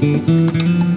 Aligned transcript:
Música 0.00 0.87